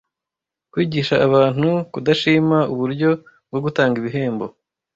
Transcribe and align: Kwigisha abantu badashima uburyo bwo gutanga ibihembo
Kwigisha 0.71 1.15
abantu 1.27 1.69
badashima 1.93 2.57
uburyo 2.73 3.09
bwo 3.49 3.59
gutanga 3.65 3.95
ibihembo 4.01 4.45